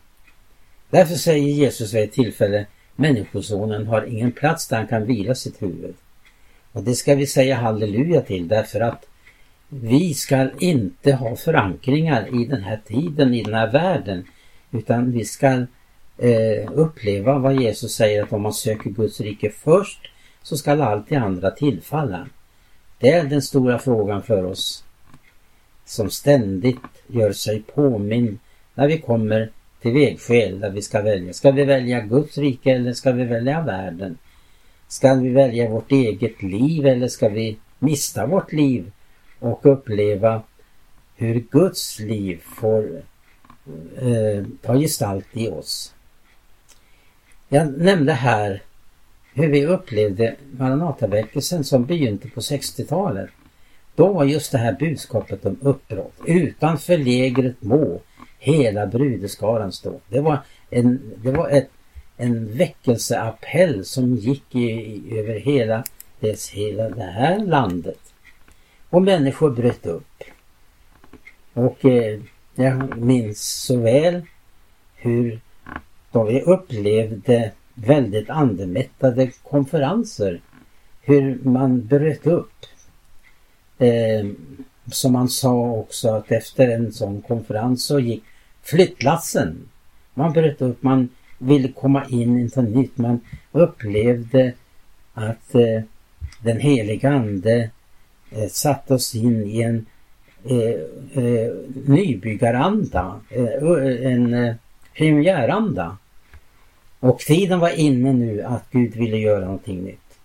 Därför 0.90 1.14
säger 1.14 1.48
Jesus 1.48 1.94
vid 1.94 2.04
ett 2.04 2.12
tillfälle 2.12 2.66
Människosonen 2.96 3.86
har 3.86 4.02
ingen 4.02 4.32
plats 4.32 4.68
där 4.68 4.76
han 4.76 4.86
kan 4.86 5.06
vila 5.06 5.34
sitt 5.34 5.62
huvud. 5.62 5.94
Och 6.72 6.82
det 6.82 6.94
ska 6.94 7.14
vi 7.14 7.26
säga 7.26 7.56
halleluja 7.56 8.20
till 8.20 8.48
därför 8.48 8.80
att 8.80 9.06
vi 9.68 10.14
ska 10.14 10.48
inte 10.58 11.12
ha 11.12 11.36
förankringar 11.36 12.40
i 12.42 12.44
den 12.44 12.62
här 12.62 12.80
tiden, 12.86 13.34
i 13.34 13.42
den 13.42 13.54
här 13.54 13.72
världen. 13.72 14.24
Utan 14.70 15.12
vi 15.12 15.24
ska 15.24 15.66
eh, 16.18 16.72
uppleva 16.72 17.38
vad 17.38 17.62
Jesus 17.62 17.94
säger 17.94 18.22
att 18.22 18.32
om 18.32 18.42
man 18.42 18.52
söker 18.52 18.90
Guds 18.90 19.20
rike 19.20 19.50
först 19.50 20.10
så 20.42 20.56
ska 20.56 20.84
allt 20.84 21.08
det 21.08 21.16
andra 21.16 21.50
tillfalla. 21.50 22.28
Det 22.98 23.10
är 23.10 23.24
den 23.24 23.42
stora 23.42 23.78
frågan 23.78 24.22
för 24.22 24.44
oss 24.44 24.84
som 25.84 26.10
ständigt 26.10 26.76
gör 27.06 27.32
sig 27.32 27.62
påminn 27.74 28.38
när 28.74 28.88
vi 28.88 28.98
kommer 28.98 29.50
till 29.82 29.92
vägskäl 29.92 30.60
där 30.60 30.70
vi 30.70 30.82
ska 30.82 31.02
välja. 31.02 31.32
Ska 31.32 31.50
vi 31.50 31.64
välja 31.64 32.00
Guds 32.00 32.38
rike 32.38 32.70
eller 32.70 32.92
ska 32.92 33.12
vi 33.12 33.24
välja 33.24 33.60
världen? 33.60 34.18
Ska 34.90 35.14
vi 35.14 35.28
välja 35.28 35.70
vårt 35.70 35.92
eget 35.92 36.42
liv 36.42 36.86
eller 36.86 37.08
ska 37.08 37.28
vi 37.28 37.58
mista 37.78 38.26
vårt 38.26 38.52
liv 38.52 38.92
och 39.38 39.60
uppleva 39.66 40.42
hur 41.16 41.44
Guds 41.50 41.98
liv 41.98 42.40
får 42.44 43.02
eh, 44.00 44.44
ta 44.62 44.78
gestalt 44.78 45.26
i 45.32 45.48
oss? 45.48 45.94
Jag 47.48 47.78
nämnde 47.78 48.12
här 48.12 48.62
hur 49.34 49.48
vi 49.48 49.66
upplevde 49.66 50.36
Maranataväckelsen 50.58 51.64
som 51.64 51.84
begynte 51.84 52.28
på 52.28 52.40
60-talet. 52.40 53.30
Då 53.94 54.12
var 54.12 54.24
just 54.24 54.52
det 54.52 54.58
här 54.58 54.72
budskapet 54.72 55.46
om 55.46 55.56
uppbrott. 55.60 56.14
Utanför 56.26 56.98
lägret 56.98 57.62
må 57.62 58.00
hela 58.38 58.86
brudeskaran 58.86 59.72
stå. 59.72 60.00
Det 60.08 60.20
var 60.20 60.38
en, 60.70 61.14
det 61.22 61.30
var 61.30 61.48
ett, 61.48 61.70
en 62.20 62.56
väckelseappell 62.56 63.84
som 63.84 64.16
gick 64.16 64.54
i, 64.54 64.70
i, 64.70 65.18
över 65.18 65.40
hela, 65.40 65.84
dess, 66.20 66.50
hela 66.50 66.88
det 66.88 67.02
här 67.02 67.38
landet. 67.38 67.98
Och 68.90 69.02
människor 69.02 69.50
bröt 69.50 69.86
upp. 69.86 70.24
Och 71.52 71.84
eh, 71.84 72.20
jag 72.54 72.98
minns 72.98 73.64
så 73.66 73.76
väl 73.76 74.22
hur 74.94 75.40
då 76.12 76.24
vi 76.24 76.40
upplevde 76.40 77.52
väldigt 77.74 78.30
andemättade 78.30 79.30
konferenser. 79.42 80.40
Hur 81.00 81.38
man 81.42 81.86
bröt 81.86 82.26
upp. 82.26 82.66
Eh, 83.78 84.26
som 84.92 85.12
man 85.12 85.28
sa 85.28 85.70
också 85.70 86.10
att 86.10 86.32
efter 86.32 86.68
en 86.68 86.92
sån 86.92 87.22
konferens 87.22 87.84
så 87.84 88.00
gick 88.00 88.24
flyttlassen. 88.62 89.68
Man 90.14 90.32
bröt 90.32 90.62
upp, 90.62 90.82
man 90.82 91.08
ville 91.40 91.72
komma 91.72 92.04
in 92.08 92.38
i 92.38 92.42
något 92.42 92.56
nytt. 92.56 92.98
Man 92.98 93.20
upplevde 93.52 94.52
att 95.14 95.54
eh, 95.54 95.82
den 96.42 96.60
heliga 96.60 97.10
Ande 97.10 97.70
eh, 98.30 98.48
satte 98.48 98.94
oss 98.94 99.14
in 99.14 99.44
i 99.44 99.62
en 99.62 99.86
eh, 100.44 101.24
eh, 101.24 101.52
nybyggaranda, 101.86 103.20
eh, 103.28 103.44
eh 103.44 104.12
en 104.12 104.34
eh, 104.34 104.54
pionjäranda. 104.94 105.96
Och 107.00 107.18
tiden 107.18 107.58
var 107.58 107.70
inne 107.80 108.12
nu 108.12 108.42
att 108.42 108.70
Gud 108.70 108.96
ville 108.96 109.16
göra 109.16 109.44
någonting 109.44 109.84
nytt. 109.84 110.18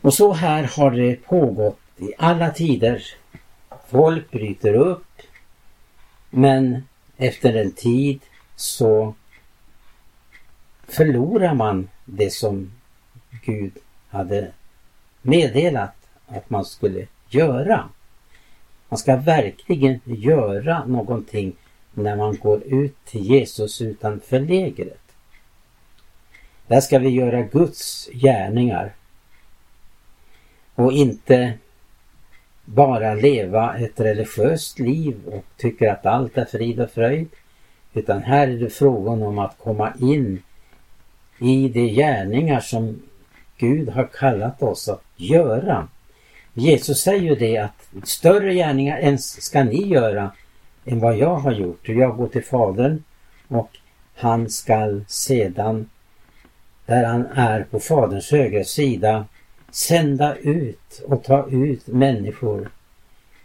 Och 0.00 0.14
så 0.14 0.32
här 0.32 0.70
har 0.76 0.90
det 0.90 1.16
pågått 1.16 1.80
i 1.96 2.12
alla 2.18 2.50
tider. 2.50 3.02
Folk 3.90 4.30
bryter 4.30 4.74
upp 4.74 5.04
men 6.30 6.82
efter 7.16 7.54
en 7.54 7.72
tid 7.72 8.20
så 8.56 9.14
förlorar 10.88 11.54
man 11.54 11.88
det 12.04 12.30
som 12.30 12.72
Gud 13.44 13.72
hade 14.08 14.52
meddelat 15.22 15.94
att 16.26 16.50
man 16.50 16.64
skulle 16.64 17.06
göra. 17.28 17.88
Man 18.88 18.98
ska 18.98 19.16
verkligen 19.16 20.00
göra 20.04 20.84
någonting 20.86 21.56
när 21.94 22.16
man 22.16 22.36
går 22.36 22.62
ut 22.62 23.04
till 23.04 23.24
Jesus 23.24 23.80
utanför 23.80 24.40
lägret. 24.40 25.00
Där 26.66 26.80
ska 26.80 26.98
vi 26.98 27.08
göra 27.08 27.42
Guds 27.42 28.08
gärningar 28.12 28.92
och 30.74 30.92
inte 30.92 31.52
bara 32.64 33.14
leva 33.14 33.76
ett 33.78 34.00
religiöst 34.00 34.78
liv 34.78 35.16
och 35.26 35.44
tycka 35.56 35.92
att 35.92 36.06
allt 36.06 36.38
är 36.38 36.44
frid 36.44 36.80
och 36.80 36.90
fröjd. 36.90 37.28
Utan 37.92 38.22
här 38.22 38.48
är 38.48 38.58
det 38.58 38.70
frågan 38.70 39.22
om 39.22 39.38
att 39.38 39.58
komma 39.58 39.92
in 40.00 40.42
i 41.38 41.68
de 41.68 41.88
gärningar 41.88 42.60
som 42.60 43.02
Gud 43.56 43.88
har 43.88 44.06
kallat 44.06 44.62
oss 44.62 44.88
att 44.88 45.02
göra. 45.16 45.88
Jesus 46.54 47.02
säger 47.02 47.22
ju 47.22 47.34
det 47.34 47.58
att 47.58 47.88
större 48.04 48.54
gärningar 48.54 48.98
än 48.98 49.18
ska 49.18 49.64
ni 49.64 49.88
göra 49.88 50.32
än 50.84 51.00
vad 51.00 51.16
jag 51.16 51.34
har 51.34 51.52
gjort. 51.52 51.88
Jag 51.88 52.16
går 52.16 52.28
till 52.28 52.44
Fadern 52.44 53.02
och 53.48 53.70
han 54.14 54.50
skall 54.50 55.04
sedan 55.08 55.90
där 56.86 57.04
han 57.04 57.26
är 57.26 57.64
på 57.64 57.80
Faderns 57.80 58.30
högra 58.30 58.64
sida 58.64 59.24
sända 59.70 60.36
ut 60.36 61.02
och 61.06 61.24
ta 61.24 61.48
ut 61.50 61.86
människor 61.86 62.70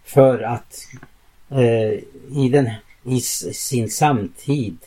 för 0.03 0.41
att 0.41 0.75
eh, 1.49 1.99
i, 2.37 2.49
den, 2.51 2.69
i 3.03 3.21
sin 3.21 3.89
samtid 3.89 4.77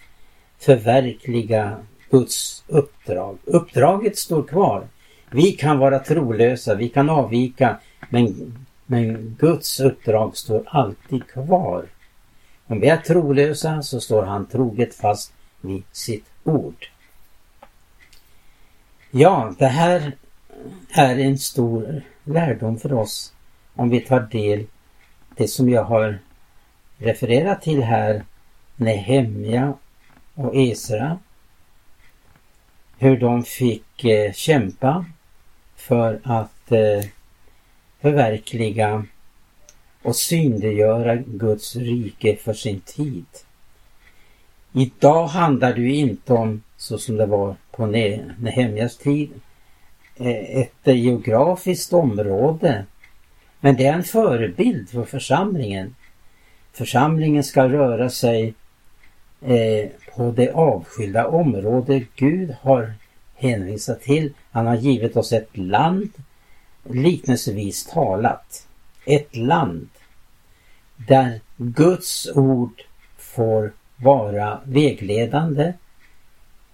förverkliga 0.58 1.76
Guds 2.10 2.64
uppdrag. 2.66 3.38
Uppdraget 3.44 4.18
står 4.18 4.42
kvar. 4.42 4.88
Vi 5.30 5.52
kan 5.52 5.78
vara 5.78 5.98
trolösa, 5.98 6.74
vi 6.74 6.88
kan 6.88 7.10
avvika 7.10 7.78
men, 8.10 8.54
men 8.86 9.36
Guds 9.38 9.80
uppdrag 9.80 10.36
står 10.36 10.62
alltid 10.66 11.26
kvar. 11.26 11.84
Om 12.66 12.80
vi 12.80 12.88
är 12.88 12.96
trolösa 12.96 13.82
så 13.82 14.00
står 14.00 14.22
han 14.22 14.46
troget 14.46 14.94
fast 14.94 15.32
vid 15.60 15.82
sitt 15.92 16.24
ord. 16.44 16.86
Ja, 19.10 19.54
det 19.58 19.66
här 19.66 20.12
är 20.94 21.18
en 21.18 21.38
stor 21.38 22.02
lärdom 22.24 22.78
för 22.78 22.92
oss 22.92 23.32
om 23.74 23.90
vi 23.90 24.00
tar 24.00 24.20
del 24.20 24.66
det 25.36 25.48
som 25.48 25.68
jag 25.68 25.84
har 25.84 26.18
refererat 26.98 27.62
till 27.62 27.82
här, 27.82 28.24
Nehemja 28.76 29.74
och 30.34 30.56
Esra. 30.56 31.18
Hur 32.98 33.16
de 33.16 33.42
fick 33.44 34.04
eh, 34.04 34.32
kämpa 34.32 35.04
för 35.76 36.20
att 36.22 36.72
eh, 36.72 37.08
förverkliga 38.00 39.06
och 40.02 40.16
synliggöra 40.16 41.16
Guds 41.16 41.76
rike 41.76 42.36
för 42.36 42.52
sin 42.52 42.80
tid. 42.80 43.26
Idag 44.72 45.26
handlar 45.26 45.74
det 45.74 45.80
ju 45.80 45.94
inte 45.94 46.32
om 46.32 46.62
så 46.76 46.98
som 46.98 47.16
det 47.16 47.26
var 47.26 47.56
på 47.70 47.86
Nehemjas 47.86 48.96
tid 48.96 49.30
eh, 50.16 50.60
ett 50.60 50.80
geografiskt 50.84 51.92
område. 51.92 52.84
Men 53.60 53.76
det 53.76 53.86
är 53.86 53.92
en 53.92 54.04
förebild 54.04 54.88
för 54.88 55.04
församlingen. 55.04 55.94
Församlingen 56.72 57.44
ska 57.44 57.68
röra 57.68 58.10
sig 58.10 58.54
eh, 59.40 59.90
på 60.16 60.30
det 60.30 60.50
avskilda 60.50 61.26
område 61.28 62.04
Gud 62.16 62.56
har 62.60 62.92
hänvisat 63.34 64.00
till. 64.00 64.32
Han 64.50 64.66
har 64.66 64.76
givit 64.76 65.16
oss 65.16 65.32
ett 65.32 65.56
land, 65.56 66.10
liknelsevis 66.84 67.86
talat. 67.86 68.66
Ett 69.04 69.36
land 69.36 69.88
där 70.96 71.40
Guds 71.56 72.28
ord 72.34 72.82
får 73.18 73.72
vara 73.96 74.60
vägledande, 74.64 75.72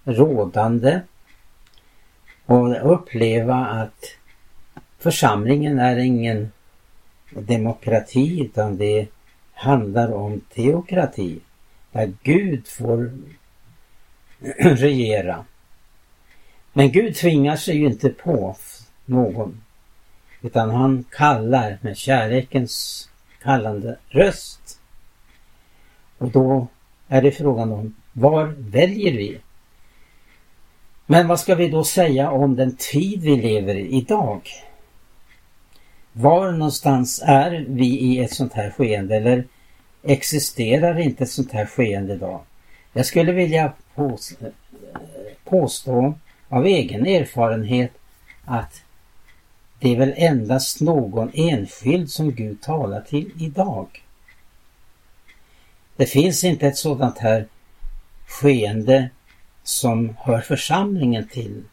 rådande 0.03 1.01
och 2.45 2.93
uppleva 2.93 3.55
att 3.55 4.05
församlingen 4.99 5.79
är 5.79 5.97
ingen 5.97 6.51
demokrati 7.29 8.41
utan 8.41 8.77
det 8.77 9.07
handlar 9.53 10.13
om 10.13 10.41
teokrati. 10.53 11.39
Där 11.93 12.13
Gud 12.23 12.67
får 12.67 13.11
regera. 14.57 15.45
Men 16.73 16.91
Gud 16.91 17.15
tvingar 17.15 17.55
sig 17.55 17.77
ju 17.77 17.85
inte 17.85 18.09
på 18.09 18.55
någon. 19.05 19.61
Utan 20.41 20.69
han 20.69 21.03
kallar 21.09 21.77
med 21.81 21.97
kärlekens 21.97 23.09
kallande 23.41 23.97
röst. 24.07 24.79
Och 26.17 26.29
då 26.29 26.67
är 27.07 27.21
det 27.21 27.31
frågan 27.31 27.71
om 27.71 27.95
var 28.13 28.45
väljer 28.57 29.11
vi? 29.11 29.39
Men 31.05 31.27
vad 31.27 31.39
ska 31.39 31.55
vi 31.55 31.69
då 31.69 31.83
säga 31.83 32.31
om 32.31 32.55
den 32.55 32.75
tid 32.75 33.21
vi 33.21 33.35
lever 33.35 33.75
i 33.75 33.97
idag? 33.97 34.41
Var 36.11 36.51
någonstans 36.51 37.21
är 37.25 37.65
vi 37.67 37.99
i 37.99 38.19
ett 38.19 38.33
sånt 38.33 38.53
här 38.53 38.69
skeende 38.69 39.15
eller 39.15 39.47
existerar 40.03 40.99
inte 40.99 41.23
ett 41.23 41.29
sånt 41.29 41.51
här 41.51 41.65
skeende 41.65 42.13
idag? 42.13 42.41
Jag 42.93 43.05
skulle 43.05 43.31
vilja 43.31 43.73
påstå 45.43 46.13
av 46.49 46.65
egen 46.65 47.05
erfarenhet 47.05 47.91
att 48.45 48.83
det 49.79 49.93
är 49.93 49.97
väl 49.97 50.13
endast 50.17 50.81
någon 50.81 51.31
enskild 51.33 52.09
som 52.09 52.31
Gud 52.31 52.61
talar 52.61 53.01
till 53.01 53.31
idag. 53.39 54.03
Det 55.95 56.05
finns 56.05 56.43
inte 56.43 56.67
ett 56.67 56.77
sådant 56.77 57.17
här 57.17 57.47
skeende 58.27 59.09
som 59.63 60.15
hör 60.19 60.41
församlingen 60.41 61.27
till. 61.27 61.63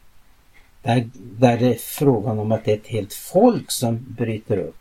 Där, 0.82 1.10
där 1.14 1.58
det 1.58 1.66
är 1.66 1.78
frågan 1.78 2.38
om 2.38 2.52
att 2.52 2.64
det 2.64 2.72
är 2.72 2.76
ett 2.76 2.86
helt 2.86 3.14
folk 3.14 3.70
som 3.70 4.06
bryter 4.08 4.56
upp. 4.56 4.76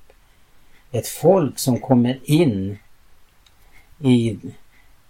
Ett 0.91 1.07
folk 1.07 1.59
som 1.59 1.79
kommer 1.79 2.19
in 2.23 2.77
i 3.99 4.39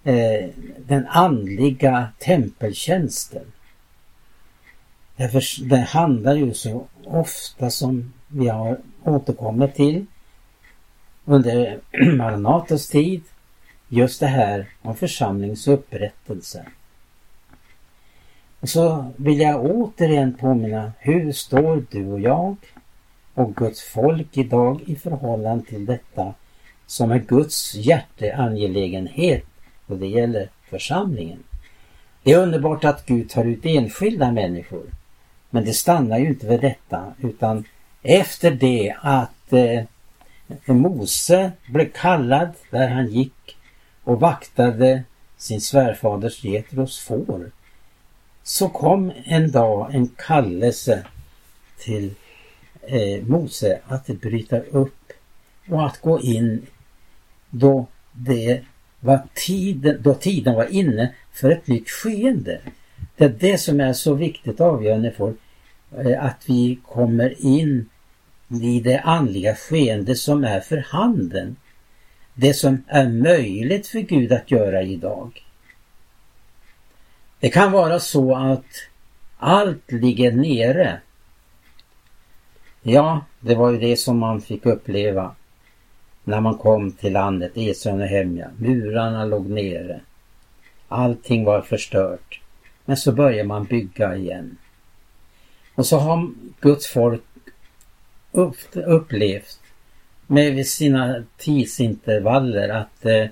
eh, 0.04 0.49
den 0.78 1.08
andliga 1.08 2.08
tempeltjänsten. 2.19 3.52
Därför, 5.15 5.69
det 5.69 5.78
handlar 5.78 6.36
ju 6.36 6.54
så 6.54 6.88
ofta 7.04 7.69
som 7.69 8.13
vi 8.28 8.47
har 8.47 8.78
återkommit 9.04 9.75
till 9.75 10.06
under 11.25 11.80
Maranatas 12.15 12.88
tid 12.88 13.23
just 13.88 14.19
det 14.19 14.28
här 14.28 14.67
om 14.82 14.95
församlingsupprättelse. 14.95 16.65
Och 18.60 18.69
så 18.69 19.12
vill 19.15 19.39
jag 19.39 19.65
återigen 19.65 20.34
påminna, 20.34 20.91
hur 20.99 21.32
står 21.32 21.86
du 21.91 22.08
och 22.08 22.19
jag 22.19 22.56
och 23.34 23.56
Guds 23.56 23.82
folk 23.82 24.38
idag 24.38 24.82
i 24.86 24.95
förhållande 24.95 25.65
till 25.65 25.86
detta 25.86 26.34
som 26.89 27.12
är 27.12 27.19
Guds 27.19 27.75
hjärteangelägenhet 27.75 29.45
och 29.86 29.97
det 29.97 30.08
gäller 30.08 30.49
församlingen. 30.69 31.43
Det 32.23 32.32
är 32.32 32.38
underbart 32.38 32.86
att 32.86 33.06
Gud 33.06 33.30
tar 33.30 33.45
ut 33.45 33.65
enskilda 33.65 34.32
människor. 34.32 34.84
Men 35.49 35.65
det 35.65 35.73
stannar 35.73 36.19
ju 36.19 36.28
inte 36.28 36.47
vid 36.47 36.62
detta 36.62 37.13
utan 37.21 37.63
efter 38.02 38.52
det 38.52 38.95
att 39.02 39.54
eh, 39.54 39.84
Mose 40.65 41.52
blev 41.67 41.91
kallad 41.91 42.49
där 42.69 42.88
han 42.88 43.08
gick 43.08 43.58
och 44.04 44.19
vaktade 44.19 45.04
sin 45.38 45.62
svärfaders 45.62 46.43
Getros 46.43 46.99
får 46.99 47.52
så 48.43 48.69
kom 48.69 49.12
en 49.23 49.52
dag 49.52 49.95
en 49.95 50.08
kallelse 50.08 51.06
till 51.80 52.13
eh, 52.82 53.23
Mose 53.23 53.80
att 53.88 54.08
bryta 54.08 54.60
upp 54.60 55.13
och 55.69 55.86
att 55.86 56.02
gå 56.02 56.21
in 56.21 56.65
då 57.50 57.88
det 58.12 58.62
var 59.00 59.22
tiden, 59.34 60.02
då 60.02 60.14
tiden 60.14 60.56
var 60.56 60.66
inne 60.66 61.14
för 61.32 61.50
ett 61.50 61.68
nytt 61.68 61.90
skeende. 61.90 62.62
Det 63.16 63.26
är 63.26 63.30
det 63.30 63.58
som 63.58 63.80
är 63.80 63.94
så 63.94 64.14
viktigt 64.14 64.62
avgörande 64.62 65.12
för 65.12 65.34
eh, 65.98 66.24
att 66.26 66.44
vi 66.48 66.80
kommer 66.86 67.46
in 67.46 67.90
i 68.62 68.80
det 68.80 69.00
andliga 69.00 69.56
skeende 69.56 70.16
som 70.16 70.44
är 70.44 70.60
för 70.60 70.78
handen. 70.78 71.56
Det 72.34 72.54
som 72.54 72.84
är 72.88 73.10
möjligt 73.10 73.88
för 73.88 74.00
Gud 74.00 74.32
att 74.32 74.52
göra 74.52 74.82
idag. 74.82 75.46
Det 77.40 77.50
kan 77.50 77.72
vara 77.72 78.00
så 78.00 78.36
att 78.36 78.66
allt 79.38 79.92
ligger 79.92 80.32
nere. 80.32 81.00
Ja, 82.82 83.26
det 83.40 83.56
var 83.56 83.72
ju 83.72 83.80
det 83.80 83.98
som 83.98 84.18
man 84.18 84.42
fick 84.42 84.66
uppleva 84.66 85.36
när 86.30 86.42
man 86.42 86.58
kom 86.58 86.92
till 86.92 87.13
landet 87.13 87.52
Esron 87.56 88.02
och 88.02 88.08
Hemja. 88.08 88.52
Murarna 88.58 89.26
låg 89.26 89.50
nere. 89.50 90.02
Allting 90.88 91.46
var 91.46 91.62
förstört. 91.62 92.42
Men 92.86 92.98
så 92.98 93.12
börjar 93.12 93.44
man 93.44 93.65
bygga 93.65 94.15
igen. 94.15 94.58
Och 95.76 95.86
så 95.86 95.98
har 95.98 96.30
Guds 96.62 96.88
folk 96.88 97.22
upplevt 98.74 99.60
med 100.28 100.68
sina 100.68 101.24
tidsintervaller 101.38 102.70
att 102.70 103.06
eh, 103.06 103.28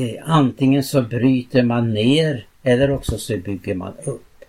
eh, 0.00 0.22
antingen 0.24 0.84
så 0.84 1.02
bryter 1.02 1.62
man 1.62 1.94
ner 1.94 2.46
eller 2.62 2.90
också 2.90 3.18
så 3.18 3.36
bygger 3.36 3.74
man 3.74 3.92
upp. 4.04 4.44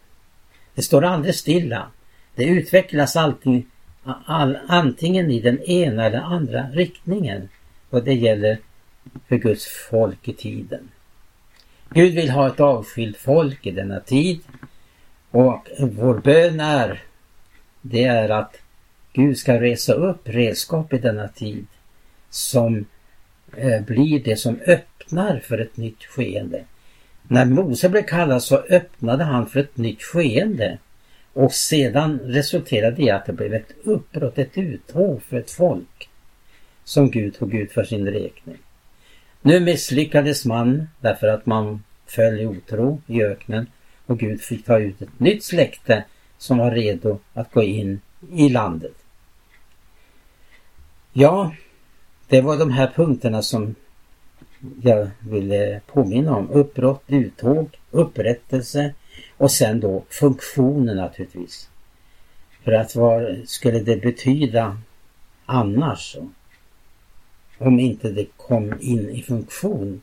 Det 0.76 0.82
står 0.82 1.06
aldrig 1.06 1.36
stilla. 1.36 1.92
Det 2.36 2.44
utvecklas 2.44 3.16
alltid 3.16 3.66
all, 4.26 4.58
antingen 4.68 5.32
i 5.32 5.40
den 5.40 5.62
ena 5.62 6.06
eller 6.06 6.20
andra 6.20 6.68
riktningen 6.74 7.50
och 7.90 8.04
det 8.04 8.14
gäller 8.14 8.58
för 9.28 9.36
Guds 9.36 9.68
folk 9.90 10.28
i 10.28 10.34
tiden. 10.34 10.90
Gud 11.90 12.14
vill 12.14 12.30
ha 12.30 12.48
ett 12.48 12.60
avskilt 12.60 13.18
folk 13.18 13.66
i 13.66 13.72
denna 13.72 14.00
tid 14.00 14.40
och 15.32 15.68
vår 15.80 16.20
bön 16.20 16.60
är 16.60 17.04
det 17.82 18.04
är 18.04 18.30
att 18.30 18.58
Gud 19.14 19.38
ska 19.38 19.62
resa 19.62 19.94
upp 19.94 20.22
redskap 20.24 20.94
i 20.94 20.98
denna 20.98 21.28
tid 21.28 21.68
som 22.30 22.86
eh, 23.56 23.82
blir 23.82 24.24
det 24.24 24.36
som 24.36 24.60
öppnar 24.68 25.40
för 25.40 25.58
ett 25.58 25.78
nytt 25.78 26.04
skeende. 26.04 26.64
När 27.28 27.46
Mose 27.46 27.90
blev 27.90 28.04
kallad 28.04 28.44
så 28.44 28.58
öppnade 28.58 29.24
han 29.24 29.48
för 29.48 29.60
ett 29.60 29.78
nytt 29.78 30.02
skeende 30.02 30.78
och 31.38 31.54
sedan 31.54 32.20
resulterade 32.20 32.96
det 32.96 33.04
i 33.04 33.10
att 33.10 33.26
det 33.26 33.34
blev 33.34 33.54
ett 33.54 33.72
uppbrott, 33.84 34.38
ett 34.38 34.58
uttåg 34.58 35.22
för 35.24 35.38
ett 35.38 35.52
folk 35.52 36.10
som 36.84 37.12
Gud 37.12 37.36
tog 37.36 37.54
ut 37.54 37.72
för 37.72 37.84
sin 37.84 38.08
räkning. 38.08 38.58
Nu 39.42 39.60
misslyckades 39.60 40.46
man 40.46 40.88
därför 41.00 41.28
att 41.28 41.46
man 41.46 41.84
föll 42.06 42.40
i 42.40 42.46
otro 42.46 43.02
i 43.08 43.24
öknen 43.24 43.68
och 44.06 44.20
Gud 44.20 44.42
fick 44.42 44.66
ta 44.66 44.80
ut 44.80 45.02
ett 45.02 45.20
nytt 45.20 45.44
släkte 45.44 46.04
som 46.38 46.58
var 46.58 46.72
redo 46.72 47.20
att 47.34 47.52
gå 47.52 47.64
in 47.64 48.02
i 48.32 48.50
landet. 48.50 48.96
Ja, 51.14 51.54
det 52.28 52.42
var 52.42 52.58
de 52.58 52.72
här 52.72 52.92
punkterna 52.96 53.42
som 53.42 53.76
jag 54.82 55.10
ville 55.20 55.82
påminna 55.88 56.36
om. 56.36 56.50
Uppbrott, 56.50 57.04
uttåg, 57.08 57.80
upprättelse 57.92 58.94
och 59.38 59.52
sen 59.52 59.80
då 59.80 60.04
funktionen 60.10 60.98
naturligtvis. 60.98 61.70
För 62.64 62.72
att 62.72 62.96
vad 62.96 63.38
skulle 63.46 63.80
det 63.80 64.02
betyda 64.02 64.78
annars? 65.46 66.18
Om 67.58 67.80
inte 67.80 68.10
det 68.10 68.26
kom 68.38 68.74
in 68.80 69.10
i 69.10 69.22
funktion. 69.22 70.02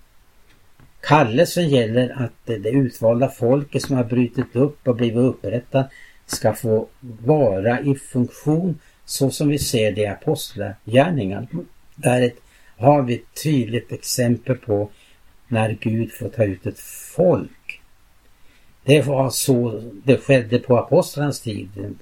Kallelsen 1.01 1.69
gäller 1.69 2.23
att 2.25 2.33
det 2.45 2.71
utvalda 2.71 3.29
folket 3.29 3.83
som 3.83 3.97
har 3.97 4.05
brutit 4.05 4.57
upp 4.57 4.89
och 4.89 4.97
blivit 4.97 5.19
upprättat 5.19 5.91
ska 6.27 6.55
få 6.55 6.89
vara 7.01 7.81
i 7.81 7.95
funktion 7.95 8.79
så 9.05 9.31
som 9.31 9.49
vi 9.49 9.59
ser 9.59 9.93
det 9.93 10.01
i 10.01 10.07
apostlagärningarna. 10.07 11.47
Där 11.95 12.33
har 12.77 13.03
vi 13.03 13.15
ett 13.15 13.43
tydligt 13.43 13.93
exempel 13.93 14.57
på 14.57 14.91
när 15.49 15.79
Gud 15.81 16.13
får 16.13 16.29
ta 16.29 16.45
ut 16.45 16.67
ett 16.67 16.81
folk. 17.17 17.64
Det 18.85 19.03
var 19.07 19.31
så 19.31 19.83
det 20.05 20.17
skedde 20.17 20.59
på 20.59 20.79
apostlarnas 20.79 21.41
tid. 21.41 21.97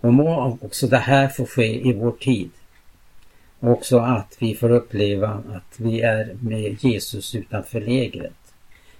Och 0.00 0.14
må 0.14 0.58
också 0.60 0.86
det 0.86 0.96
här 0.96 1.28
få 1.28 1.46
ske 1.46 1.88
i 1.88 1.92
vår 1.92 2.12
tid. 2.12 2.50
Också 3.60 3.98
att 3.98 4.36
vi 4.38 4.54
får 4.54 4.70
uppleva 4.70 5.28
att 5.28 5.80
vi 5.80 6.00
är 6.00 6.36
med 6.40 6.84
Jesus 6.84 7.34
utanför 7.34 7.80
lägret. 7.80 8.32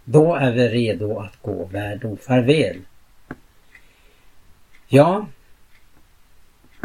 Då 0.04 0.34
är 0.34 0.52
vi 0.52 0.68
redo 0.68 1.18
att 1.18 1.42
gå 1.42 1.64
värld 1.64 2.04
och 2.04 2.20
farväl. 2.20 2.76
Ja, 4.88 5.26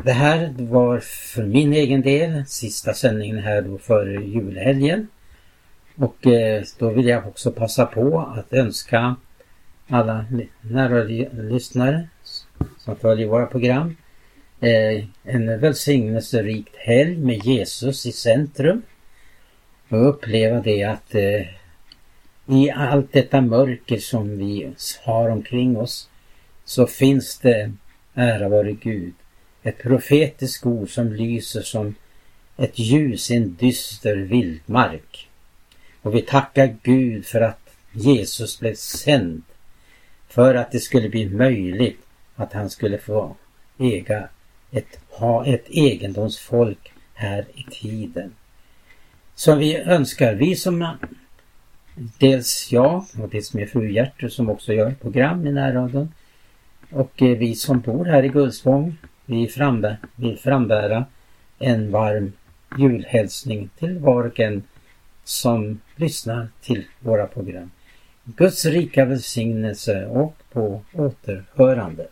det 0.03 0.11
här 0.11 0.53
var 0.57 0.99
för 0.99 1.43
min 1.43 1.73
egen 1.73 2.01
del 2.01 2.45
sista 2.45 2.93
sändningen 2.93 3.39
här 3.39 3.61
då 3.61 3.77
före 3.77 4.25
julhelgen. 4.25 5.07
Och 5.95 6.27
eh, 6.27 6.63
då 6.79 6.89
vill 6.89 7.07
jag 7.07 7.27
också 7.27 7.51
passa 7.51 7.85
på 7.85 8.19
att 8.19 8.53
önska 8.53 9.15
alla 9.87 10.25
nära 10.61 11.03
lyssnare 11.03 12.07
som 12.77 12.95
följer 12.95 13.27
våra 13.27 13.45
program 13.45 13.95
eh, 14.61 15.05
en 15.23 15.59
välsignelserik 15.59 16.67
helg 16.75 17.17
med 17.17 17.45
Jesus 17.45 18.05
i 18.05 18.11
centrum. 18.11 18.81
Och 19.89 20.09
uppleva 20.09 20.61
det 20.61 20.83
att 20.83 21.15
eh, 21.15 21.47
i 22.45 22.71
allt 22.71 23.13
detta 23.13 23.41
mörker 23.41 23.97
som 23.97 24.37
vi 24.37 24.73
har 25.03 25.29
omkring 25.29 25.77
oss 25.77 26.09
så 26.65 26.87
finns 26.87 27.39
det, 27.39 27.71
ära 28.13 28.49
vare 28.49 28.71
Gud, 28.71 29.13
ett 29.63 29.77
profetiskt 29.77 30.65
ord 30.65 30.89
som 30.89 31.13
lyser 31.13 31.61
som 31.61 31.95
ett 32.57 32.79
ljus 32.79 33.31
i 33.31 33.35
en 33.35 33.55
dyster 33.55 34.15
vildmark. 34.15 35.29
Och 36.01 36.15
vi 36.15 36.21
tackar 36.21 36.75
Gud 36.83 37.25
för 37.25 37.41
att 37.41 37.75
Jesus 37.91 38.59
blev 38.59 38.75
sänd 38.75 39.43
för 40.33 40.55
att 40.55 40.71
det 40.71 40.79
skulle 40.79 41.09
bli 41.09 41.29
möjligt 41.29 41.99
att 42.35 42.53
han 42.53 42.69
skulle 42.69 42.97
få 42.97 43.35
äga 43.77 44.27
ett, 44.71 44.99
ha 45.09 45.45
ett 45.45 45.65
egendomsfolk 45.69 46.93
här 47.13 47.45
i 47.53 47.63
tiden. 47.71 48.35
Så 49.35 49.55
vi 49.55 49.77
önskar, 49.77 50.33
vi 50.33 50.55
som 50.55 50.87
dels 51.95 52.71
jag 52.71 53.05
och 53.21 53.29
dels 53.29 53.53
min 53.53 53.67
fru 53.67 53.91
Gertrud 53.91 54.33
som 54.33 54.49
också 54.49 54.73
gör 54.73 54.91
program 54.91 55.47
i 55.47 55.51
närradion 55.51 56.13
och 56.91 57.21
eh, 57.21 57.37
vi 57.37 57.55
som 57.55 57.79
bor 57.79 58.05
här 58.05 58.23
i 58.23 58.29
Gullspång 58.29 58.97
vi 59.25 59.47
frambär, 59.47 59.97
vill 60.15 60.37
frambära 60.37 61.05
en 61.59 61.91
varm 61.91 62.33
julhälsning 62.77 63.69
till 63.79 63.99
var 63.99 64.23
och 64.23 64.39
en 64.39 64.63
som 65.23 65.79
lyssnar 65.95 66.47
till 66.61 66.83
våra 66.99 67.27
program. 67.27 67.71
Guds 68.25 68.65
rika 68.65 69.05
välsignelse 69.05 70.05
och 70.05 70.35
på 70.51 70.81
återhörande. 70.93 72.07